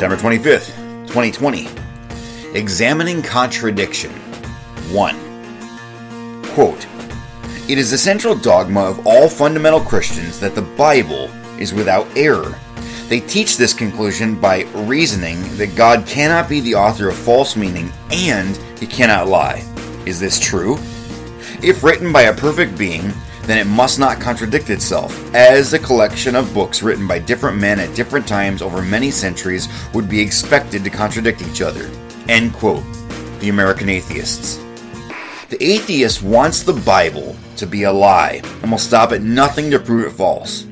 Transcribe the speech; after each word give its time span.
September 0.00 0.16
25th, 0.16 0.74
2020. 1.08 1.68
Examining 2.58 3.20
Contradiction 3.20 4.10
1. 4.92 6.42
Quote 6.54 6.86
It 7.68 7.76
is 7.76 7.90
the 7.90 7.98
central 7.98 8.34
dogma 8.34 8.80
of 8.80 9.06
all 9.06 9.28
fundamental 9.28 9.80
Christians 9.80 10.40
that 10.40 10.54
the 10.54 10.62
Bible 10.62 11.24
is 11.58 11.74
without 11.74 12.06
error. 12.16 12.58
They 13.10 13.20
teach 13.20 13.58
this 13.58 13.74
conclusion 13.74 14.40
by 14.40 14.62
reasoning 14.72 15.42
that 15.58 15.76
God 15.76 16.06
cannot 16.06 16.48
be 16.48 16.60
the 16.60 16.76
author 16.76 17.10
of 17.10 17.16
false 17.18 17.54
meaning 17.54 17.92
and 18.10 18.56
he 18.78 18.86
cannot 18.86 19.28
lie. 19.28 19.62
Is 20.06 20.18
this 20.18 20.40
true? 20.40 20.76
If 21.62 21.84
written 21.84 22.10
by 22.10 22.22
a 22.22 22.34
perfect 22.34 22.78
being, 22.78 23.12
then 23.50 23.58
it 23.58 23.68
must 23.68 23.98
not 23.98 24.20
contradict 24.20 24.70
itself, 24.70 25.34
as 25.34 25.72
a 25.72 25.78
collection 25.78 26.36
of 26.36 26.54
books 26.54 26.82
written 26.82 27.08
by 27.08 27.18
different 27.18 27.58
men 27.58 27.80
at 27.80 27.94
different 27.96 28.28
times 28.28 28.62
over 28.62 28.80
many 28.80 29.10
centuries 29.10 29.68
would 29.92 30.08
be 30.08 30.20
expected 30.20 30.84
to 30.84 30.90
contradict 30.90 31.42
each 31.42 31.60
other. 31.60 31.90
End 32.28 32.52
quote. 32.52 32.84
The 33.40 33.48
American 33.48 33.88
Atheists. 33.88 34.62
The 35.48 35.58
atheist 35.60 36.22
wants 36.22 36.62
the 36.62 36.74
Bible 36.74 37.34
to 37.56 37.66
be 37.66 37.82
a 37.82 37.92
lie 37.92 38.40
and 38.62 38.70
will 38.70 38.78
stop 38.78 39.10
at 39.10 39.22
nothing 39.22 39.68
to 39.72 39.80
prove 39.80 40.06
it 40.06 40.12
false. 40.12 40.62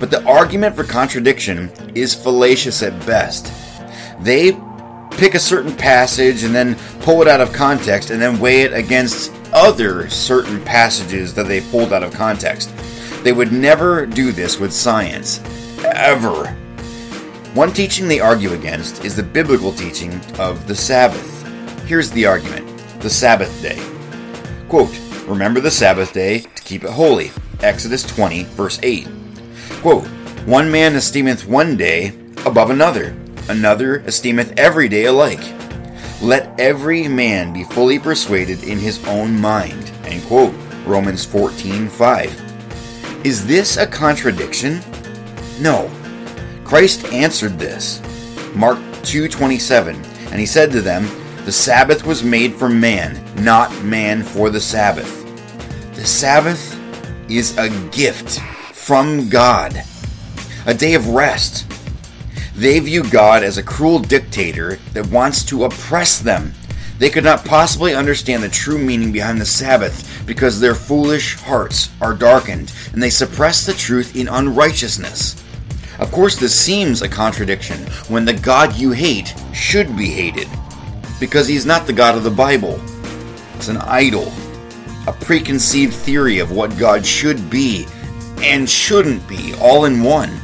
But 0.00 0.10
the 0.10 0.24
argument 0.24 0.74
for 0.74 0.82
contradiction 0.82 1.70
is 1.94 2.14
fallacious 2.14 2.82
at 2.82 3.06
best. 3.06 3.52
They 4.20 4.58
pick 5.12 5.34
a 5.34 5.38
certain 5.38 5.76
passage 5.76 6.42
and 6.42 6.52
then 6.52 6.76
pull 7.00 7.22
it 7.22 7.28
out 7.28 7.40
of 7.40 7.52
context 7.52 8.10
and 8.10 8.20
then 8.20 8.40
weigh 8.40 8.62
it 8.62 8.72
against 8.72 9.32
other 9.58 10.08
certain 10.08 10.62
passages 10.64 11.34
that 11.34 11.48
they 11.48 11.60
pulled 11.60 11.92
out 11.92 12.04
of 12.04 12.14
context. 12.14 12.72
They 13.24 13.32
would 13.32 13.52
never 13.52 14.06
do 14.06 14.30
this 14.30 14.60
with 14.60 14.72
science. 14.72 15.40
Ever. 15.84 16.46
One 17.54 17.72
teaching 17.72 18.06
they 18.06 18.20
argue 18.20 18.52
against 18.52 19.04
is 19.04 19.16
the 19.16 19.22
biblical 19.22 19.72
teaching 19.72 20.14
of 20.38 20.68
the 20.68 20.76
Sabbath. 20.76 21.44
Here's 21.86 22.10
the 22.12 22.24
argument 22.24 22.66
the 23.00 23.10
Sabbath 23.10 23.60
day. 23.60 23.82
Quote, 24.68 24.96
Remember 25.26 25.60
the 25.60 25.70
Sabbath 25.72 26.12
day 26.12 26.40
to 26.40 26.62
keep 26.62 26.84
it 26.84 26.90
holy. 26.90 27.32
Exodus 27.60 28.04
20, 28.04 28.44
verse 28.44 28.78
8. 28.84 29.08
Quote, 29.82 30.06
One 30.46 30.70
man 30.70 30.94
esteemeth 30.94 31.48
one 31.48 31.76
day 31.76 32.12
above 32.46 32.70
another, 32.70 33.16
another 33.48 33.96
esteemeth 34.06 34.56
every 34.56 34.88
day 34.88 35.06
alike. 35.06 35.57
Let 36.20 36.58
every 36.58 37.06
man 37.06 37.52
be 37.52 37.62
fully 37.62 37.98
persuaded 37.98 38.64
in 38.64 38.78
his 38.78 39.04
own 39.06 39.40
mind. 39.40 39.92
End 40.04 40.24
quote. 40.24 40.54
Romans 40.84 41.24
14 41.24 41.88
5. 41.88 43.20
Is 43.24 43.46
this 43.46 43.76
a 43.76 43.86
contradiction? 43.86 44.80
No. 45.60 45.90
Christ 46.64 47.04
answered 47.12 47.58
this. 47.58 48.00
Mark 48.54 48.78
2:27, 49.02 49.96
and 50.30 50.40
he 50.40 50.46
said 50.46 50.72
to 50.72 50.80
them, 50.80 51.08
"The 51.44 51.52
Sabbath 51.52 52.04
was 52.04 52.22
made 52.22 52.54
for 52.54 52.68
man, 52.68 53.20
not 53.38 53.84
man 53.84 54.22
for 54.22 54.50
the 54.50 54.60
Sabbath." 54.60 55.24
The 55.94 56.06
Sabbath 56.06 56.76
is 57.28 57.56
a 57.56 57.68
gift 57.90 58.40
from 58.72 59.28
God, 59.28 59.82
a 60.66 60.74
day 60.74 60.94
of 60.94 61.08
rest, 61.08 61.64
they 62.58 62.80
view 62.80 63.08
God 63.08 63.44
as 63.44 63.56
a 63.56 63.62
cruel 63.62 64.00
dictator 64.00 64.80
that 64.92 65.06
wants 65.12 65.44
to 65.44 65.62
oppress 65.62 66.18
them. 66.18 66.52
They 66.98 67.08
could 67.08 67.22
not 67.22 67.44
possibly 67.44 67.94
understand 67.94 68.42
the 68.42 68.48
true 68.48 68.78
meaning 68.78 69.12
behind 69.12 69.40
the 69.40 69.46
Sabbath 69.46 70.24
because 70.26 70.58
their 70.58 70.74
foolish 70.74 71.36
hearts 71.36 71.88
are 72.00 72.14
darkened 72.14 72.72
and 72.92 73.00
they 73.00 73.10
suppress 73.10 73.64
the 73.64 73.74
truth 73.74 74.16
in 74.16 74.26
unrighteousness. 74.26 75.40
Of 76.00 76.10
course, 76.10 76.34
this 76.34 76.58
seems 76.58 77.00
a 77.00 77.08
contradiction 77.08 77.78
when 78.08 78.24
the 78.24 78.32
God 78.34 78.74
you 78.74 78.90
hate 78.90 79.32
should 79.54 79.96
be 79.96 80.08
hated 80.08 80.48
because 81.20 81.46
he's 81.46 81.64
not 81.64 81.86
the 81.86 81.92
God 81.92 82.16
of 82.16 82.24
the 82.24 82.30
Bible. 82.30 82.80
It's 83.54 83.68
an 83.68 83.76
idol, 83.76 84.32
a 85.06 85.12
preconceived 85.12 85.94
theory 85.94 86.40
of 86.40 86.50
what 86.50 86.76
God 86.76 87.06
should 87.06 87.48
be 87.48 87.86
and 88.38 88.68
shouldn't 88.68 89.28
be, 89.28 89.54
all 89.60 89.84
in 89.84 90.02
one. 90.02 90.40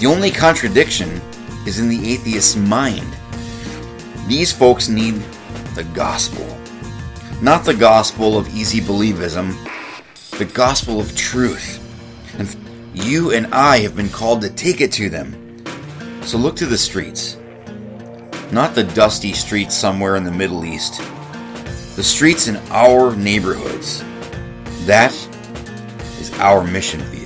The 0.00 0.06
only 0.06 0.30
contradiction 0.30 1.20
is 1.66 1.78
in 1.78 1.90
the 1.90 2.12
atheist's 2.14 2.56
mind. 2.56 3.06
These 4.26 4.50
folks 4.50 4.88
need 4.88 5.16
the 5.74 5.86
gospel. 5.92 6.46
Not 7.42 7.66
the 7.66 7.74
gospel 7.74 8.38
of 8.38 8.48
easy 8.54 8.80
believism, 8.80 9.54
the 10.38 10.46
gospel 10.46 11.00
of 11.00 11.14
truth. 11.14 11.76
And 12.38 12.48
you 12.94 13.32
and 13.32 13.52
I 13.52 13.80
have 13.80 13.94
been 13.94 14.08
called 14.08 14.40
to 14.40 14.48
take 14.48 14.80
it 14.80 14.90
to 14.92 15.10
them. 15.10 15.36
So 16.22 16.38
look 16.38 16.56
to 16.56 16.66
the 16.66 16.78
streets. 16.78 17.36
Not 18.50 18.74
the 18.74 18.84
dusty 18.84 19.34
streets 19.34 19.76
somewhere 19.76 20.16
in 20.16 20.24
the 20.24 20.30
Middle 20.30 20.64
East. 20.64 21.02
The 21.96 22.02
streets 22.02 22.48
in 22.48 22.56
our 22.70 23.14
neighborhoods. 23.16 24.02
That 24.86 25.12
is 26.18 26.32
our 26.38 26.66
mission 26.66 27.00
field. 27.00 27.19